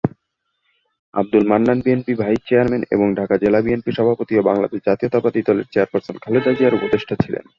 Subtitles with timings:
[1.13, 6.15] আব্দুল মান্নান বিএনপির vice chairman এবং ঢাকা জেলা বিএনপি সভাপতি ও বাংলাদেশ জাতীয়তাবাদী দলের চেয়ারপারসন
[6.23, 7.45] খালেদা জিয়ার উপদেষ্টা ছিলেন।